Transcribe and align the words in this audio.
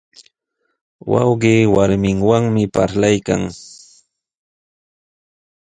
Wawqii 1.11 1.71
warminwanmi 1.75 2.63
parlaykan. 2.75 3.43